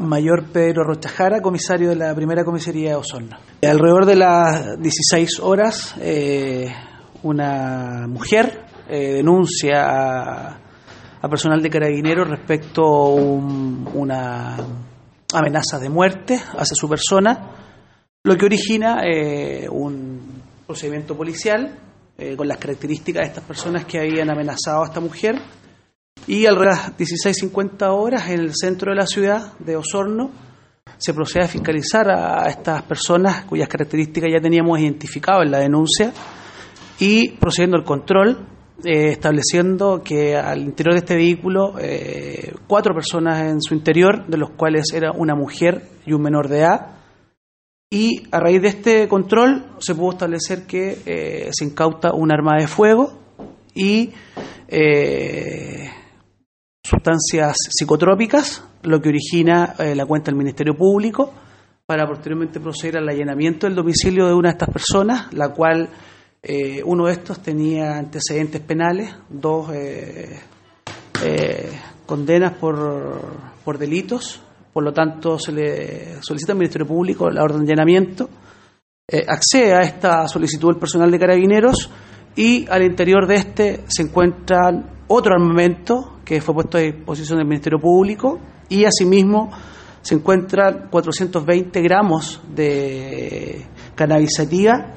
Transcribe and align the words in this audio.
Mayor 0.00 0.44
Pedro 0.50 0.82
Rochajara, 0.82 1.42
comisario 1.42 1.90
de 1.90 1.96
la 1.96 2.14
primera 2.14 2.42
comisaría 2.42 2.90
de 2.90 2.96
Osorno. 2.96 3.36
Alrededor 3.62 4.06
de 4.06 4.16
las 4.16 4.80
16 4.80 5.40
horas, 5.40 5.94
eh, 6.00 6.72
una 7.22 8.06
mujer 8.08 8.64
eh, 8.88 9.12
denuncia 9.12 10.56
a, 11.20 11.28
personal 11.28 11.60
de 11.60 11.68
carabineros 11.68 12.30
respecto 12.30 12.82
a 12.82 13.14
un, 13.14 13.86
una 13.92 14.56
amenaza 15.34 15.78
de 15.78 15.90
muerte 15.90 16.34
hacia 16.34 16.74
su 16.74 16.88
persona, 16.88 17.50
lo 18.24 18.36
que 18.36 18.46
origina 18.46 19.02
eh, 19.04 19.68
un 19.68 20.42
procedimiento 20.66 21.14
policial 21.14 21.78
con 22.36 22.46
las 22.46 22.58
características 22.58 23.22
de 23.22 23.28
estas 23.28 23.44
personas 23.44 23.86
que 23.86 23.98
habían 23.98 24.28
amenazado 24.28 24.82
a 24.82 24.86
esta 24.88 25.00
mujer 25.00 25.36
y 26.26 26.46
alrededor 26.46 26.76
de 26.76 26.82
las 26.82 26.98
16.50 26.98 27.88
horas 27.88 28.28
en 28.30 28.40
el 28.40 28.54
centro 28.54 28.92
de 28.92 28.96
la 28.96 29.06
ciudad 29.06 29.58
de 29.58 29.76
Osorno 29.76 30.30
se 31.00 31.14
procede 31.14 31.44
a 31.44 31.48
fiscalizar 31.48 32.10
a 32.10 32.46
estas 32.48 32.82
personas 32.82 33.44
cuyas 33.44 33.68
características 33.68 34.30
ya 34.32 34.40
teníamos 34.40 34.78
identificado 34.78 35.42
en 35.42 35.50
la 35.50 35.58
denuncia 35.58 36.12
y 36.98 37.30
procediendo 37.30 37.78
al 37.78 37.84
control, 37.84 38.46
eh, 38.84 39.08
estableciendo 39.12 40.02
que 40.04 40.36
al 40.36 40.60
interior 40.60 40.94
de 40.94 40.98
este 40.98 41.16
vehículo 41.16 41.74
eh, 41.80 42.52
cuatro 42.66 42.94
personas 42.94 43.40
en 43.40 43.62
su 43.62 43.74
interior, 43.74 44.26
de 44.26 44.36
los 44.36 44.50
cuales 44.50 44.92
era 44.92 45.10
una 45.12 45.34
mujer 45.34 45.88
y 46.04 46.12
un 46.12 46.22
menor 46.22 46.48
de 46.48 46.58
edad, 46.58 46.96
y 47.90 48.22
a 48.30 48.38
raíz 48.38 48.60
de 48.60 48.68
este 48.68 49.08
control 49.08 49.76
se 49.78 49.94
pudo 49.94 50.10
establecer 50.10 50.66
que 50.66 50.98
eh, 51.06 51.48
se 51.50 51.64
incauta 51.64 52.12
un 52.12 52.30
arma 52.30 52.56
de 52.58 52.68
fuego 52.68 53.18
y 53.74 54.10
sustancias 56.90 57.56
psicotrópicas, 57.70 58.64
lo 58.82 59.00
que 59.00 59.10
origina 59.10 59.74
eh, 59.78 59.94
la 59.94 60.06
cuenta 60.06 60.30
del 60.30 60.38
Ministerio 60.38 60.76
Público 60.76 61.32
para 61.86 62.06
posteriormente 62.06 62.60
proceder 62.60 62.98
al 62.98 63.08
allanamiento 63.08 63.66
del 63.66 63.76
domicilio 63.76 64.26
de 64.26 64.34
una 64.34 64.48
de 64.48 64.52
estas 64.52 64.70
personas, 64.70 65.32
la 65.32 65.50
cual 65.50 65.88
eh, 66.42 66.82
uno 66.84 67.06
de 67.06 67.12
estos 67.12 67.40
tenía 67.40 67.96
antecedentes 67.98 68.60
penales, 68.60 69.14
dos 69.28 69.70
eh, 69.72 70.38
condenas 72.06 72.54
por, 72.54 73.20
por 73.64 73.78
delitos, 73.78 74.40
por 74.72 74.84
lo 74.84 74.92
tanto 74.92 75.38
se 75.38 75.52
le 75.52 76.22
solicita 76.22 76.52
al 76.52 76.58
Ministerio 76.58 76.86
Público 76.86 77.28
la 77.30 77.42
orden 77.42 77.64
de 77.64 77.72
allanamiento, 77.72 78.30
accede 79.26 79.74
a 79.74 79.80
esta 79.80 80.28
solicitud 80.28 80.70
el 80.70 80.78
personal 80.78 81.10
de 81.10 81.18
carabineros 81.18 81.90
y 82.36 82.66
al 82.70 82.84
interior 82.84 83.26
de 83.26 83.34
este 83.34 83.80
se 83.88 84.02
encuentran 84.02 85.04
otro 85.08 85.34
armamento 85.34 86.19
que 86.30 86.40
fue 86.40 86.54
puesto 86.54 86.78
a 86.78 86.82
disposición 86.82 87.38
del 87.38 87.48
Ministerio 87.48 87.80
Público 87.80 88.38
y 88.68 88.84
asimismo 88.84 89.50
se 90.00 90.14
encuentran 90.14 90.86
420 90.88 91.82
gramos 91.82 92.40
de 92.54 93.66
cannabisativa 93.96 94.94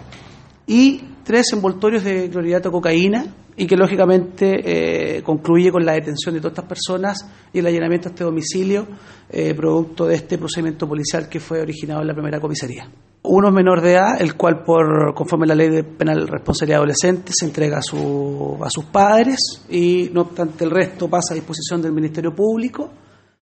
y 0.67 1.01
tres 1.23 1.51
envoltorios 1.53 2.03
de 2.03 2.29
clorhidrato 2.29 2.69
de 2.69 2.73
cocaína 2.73 3.25
y 3.57 3.65
que 3.65 3.75
lógicamente 3.75 5.17
eh, 5.17 5.23
concluye 5.23 5.71
con 5.71 5.83
la 5.83 5.93
detención 5.93 6.35
de 6.35 6.39
todas 6.39 6.53
estas 6.53 6.69
personas 6.69 7.27
y 7.51 7.57
el 7.57 7.65
allanamiento 7.65 8.09
a 8.09 8.11
este 8.11 8.25
domicilio 8.25 8.85
eh, 9.27 9.55
producto 9.55 10.05
de 10.05 10.13
este 10.13 10.37
procedimiento 10.37 10.87
policial 10.87 11.27
que 11.27 11.39
fue 11.39 11.61
originado 11.61 12.01
en 12.01 12.09
la 12.09 12.13
primera 12.13 12.39
comisaría. 12.39 12.87
Uno 13.25 13.51
menor 13.51 13.81
de 13.81 13.93
edad, 13.93 14.19
el 14.21 14.35
cual 14.35 14.63
por 14.65 15.13
conforme 15.15 15.45
a 15.45 15.47
la 15.47 15.55
ley 15.55 15.69
de 15.69 15.83
penal 15.85 16.27
responsabilidad 16.27 16.79
adolescente 16.79 17.31
se 17.33 17.45
entrega 17.45 17.77
a, 17.77 17.81
su, 17.81 18.57
a 18.61 18.69
sus 18.69 18.83
padres 18.85 19.37
y 19.69 20.09
no 20.11 20.21
obstante 20.21 20.65
el 20.65 20.71
resto 20.71 21.09
pasa 21.09 21.33
a 21.33 21.35
disposición 21.35 21.81
del 21.81 21.93
Ministerio 21.93 22.35
Público. 22.35 22.89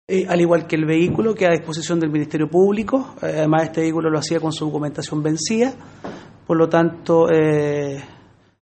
Eh, 0.05 0.25
al 0.27 0.41
igual 0.41 0.67
que 0.67 0.75
el 0.75 0.83
vehículo 0.83 1.33
que 1.33 1.45
a 1.45 1.51
disposición 1.51 2.01
del 2.01 2.09
Ministerio 2.09 2.49
Público, 2.49 3.15
eh, 3.21 3.35
además 3.37 3.63
este 3.63 3.79
vehículo 3.79 4.09
lo 4.09 4.19
hacía 4.19 4.41
con 4.41 4.51
su 4.51 4.65
documentación 4.65 5.23
vencida, 5.23 5.73
por 6.45 6.57
lo 6.57 6.67
tanto 6.67 7.31
eh, 7.31 7.95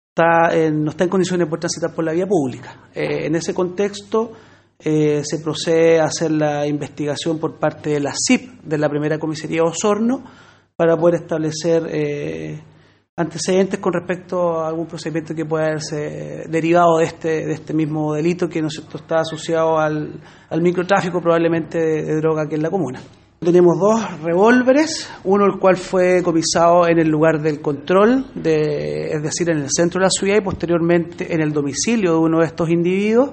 está, 0.08 0.50
no 0.72 0.90
está 0.90 1.04
en 1.04 1.10
condiciones 1.10 1.48
de 1.48 1.58
transitar 1.58 1.94
por 1.94 2.04
la 2.04 2.12
vía 2.12 2.26
pública. 2.26 2.88
en 2.92 3.36
ese 3.36 3.54
contexto 3.54 4.32
se 4.80 5.38
procede 5.44 6.00
a 6.00 6.06
hacer 6.06 6.32
la 6.32 6.66
investigación 6.66 7.38
por 7.38 7.56
parte 7.56 7.90
de 7.90 8.00
la 8.00 8.12
CIP 8.12 8.62
de 8.62 8.78
la 8.78 8.88
primera 8.88 9.18
comisaría 9.18 9.62
Osorno 9.62 10.24
para 10.78 10.96
poder 10.96 11.16
establecer 11.22 11.88
eh, 11.90 12.62
antecedentes 13.16 13.80
con 13.80 13.92
respecto 13.92 14.60
a 14.60 14.68
algún 14.68 14.86
procedimiento 14.86 15.34
que 15.34 15.44
pueda 15.44 15.66
haberse 15.66 16.44
derivado 16.48 16.98
de 16.98 17.04
este, 17.04 17.46
de 17.46 17.52
este 17.52 17.74
mismo 17.74 18.14
delito 18.14 18.48
que 18.48 18.62
¿no 18.62 18.68
está 18.68 19.22
asociado 19.22 19.76
al, 19.76 20.20
al 20.48 20.62
microtráfico 20.62 21.20
probablemente 21.20 21.78
de, 21.80 22.16
droga 22.20 22.44
aquí 22.44 22.54
en 22.54 22.62
la 22.62 22.70
comuna. 22.70 23.00
Tenemos 23.40 23.76
dos 23.76 24.20
revólveres, 24.22 25.10
uno 25.24 25.46
el 25.46 25.58
cual 25.58 25.76
fue 25.76 26.22
comisado 26.22 26.86
en 26.86 27.00
el 27.00 27.08
lugar 27.08 27.42
del 27.42 27.60
control, 27.60 28.26
de, 28.36 29.10
es 29.10 29.20
decir, 29.20 29.50
en 29.50 29.58
el 29.58 29.70
centro 29.70 29.98
de 29.98 30.04
la 30.04 30.10
ciudad 30.10 30.36
y 30.36 30.42
posteriormente 30.42 31.34
en 31.34 31.40
el 31.40 31.52
domicilio 31.52 32.12
de 32.12 32.18
uno 32.18 32.38
de 32.38 32.46
estos 32.46 32.70
individuos, 32.70 33.32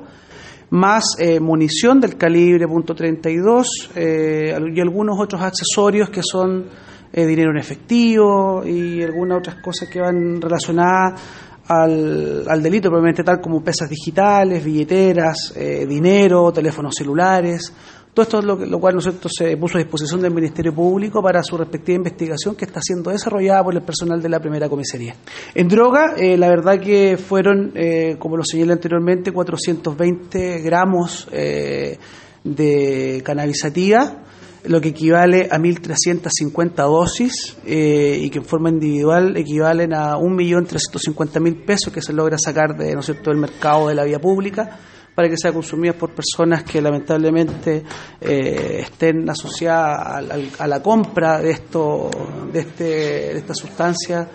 más 0.71 1.15
eh, 1.19 1.39
munición 1.39 1.99
del 1.99 2.17
calibre 2.17 2.65
.32 2.65 3.65
eh, 3.95 4.57
y 4.73 4.81
algunos 4.81 5.19
otros 5.19 5.43
accesorios 5.43 6.09
que 6.09 6.21
son 6.23 6.65
eh, 7.11 7.25
dinero 7.25 7.51
en 7.51 7.57
efectivo 7.57 8.63
y 8.65 9.01
algunas 9.01 9.39
otras 9.39 9.55
cosas 9.61 9.89
que 9.89 9.99
van 9.99 10.41
relacionadas 10.41 11.21
al, 11.67 12.45
al 12.47 12.61
delito, 12.61 12.89
probablemente 12.89 13.23
tal 13.23 13.41
como 13.41 13.63
pesas 13.63 13.89
digitales, 13.89 14.63
billeteras, 14.63 15.53
eh, 15.55 15.85
dinero, 15.87 16.51
teléfonos 16.51 16.93
celulares. 16.95 17.73
Todo 18.15 18.23
esto 18.23 18.39
es 18.39 18.45
lo, 18.45 18.55
lo 18.55 18.79
cual 18.79 18.95
nosotros 18.95 19.29
se 19.37 19.57
puso 19.57 19.77
a 19.77 19.81
disposición 19.81 20.21
del 20.21 20.33
Ministerio 20.33 20.73
Público 20.73 21.21
para 21.21 21.43
su 21.43 21.57
respectiva 21.57 21.97
investigación 21.97 22.55
que 22.55 22.63
está 22.63 22.79
siendo 22.81 23.11
desarrollada 23.11 23.61
por 23.61 23.75
el 23.75 23.81
personal 23.81 24.21
de 24.21 24.29
la 24.29 24.39
primera 24.39 24.69
comisaría. 24.69 25.15
En 25.53 25.67
droga, 25.67 26.13
eh, 26.15 26.37
la 26.37 26.47
verdad 26.47 26.79
que 26.79 27.17
fueron, 27.17 27.73
eh, 27.75 28.15
como 28.17 28.37
lo 28.37 28.43
señalé 28.45 28.71
anteriormente, 28.71 29.33
420 29.33 30.61
gramos 30.61 31.27
eh, 31.33 31.97
de 32.41 33.21
cannabisativa, 33.25 34.23
lo 34.67 34.81
que 34.81 34.89
equivale 34.89 35.47
a 35.51 35.57
1.350 35.57 36.75
dosis 36.75 37.57
eh, 37.65 38.19
y 38.21 38.29
que 38.29 38.39
en 38.39 38.45
forma 38.45 38.69
individual 38.69 39.37
equivalen 39.37 39.93
a 39.93 40.15
1.350.000 40.15 41.65
pesos 41.65 41.93
que 41.93 42.01
se 42.01 42.13
logra 42.13 42.37
sacar 42.37 42.75
de, 42.75 42.93
¿no 42.93 42.99
es 42.99 43.05
cierto, 43.05 43.29
del 43.29 43.39
mercado 43.39 43.87
de 43.87 43.95
la 43.95 44.03
vía 44.03 44.19
pública 44.19 44.79
para 45.13 45.29
que 45.29 45.37
sea 45.37 45.53
consumida 45.53 45.93
por 45.93 46.11
personas 46.11 46.63
que 46.63 46.81
lamentablemente 46.81 47.83
eh, 48.19 48.79
estén 48.81 49.29
asociadas 49.29 50.59
a, 50.59 50.67
la 50.67 50.83
compra 50.83 51.39
de 51.39 51.51
esto 51.51 52.09
de, 52.51 52.59
este, 52.59 52.83
de 52.83 53.37
esta 53.37 53.53
sustancia 53.53 54.27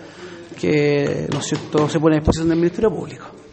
que 0.59 1.27
¿no 1.31 1.39
es 1.39 1.45
cierto? 1.45 1.87
se 1.87 1.99
pone 1.99 2.15
a 2.15 2.19
disposición 2.19 2.49
del 2.49 2.57
Ministerio 2.57 2.89
Público. 2.89 3.40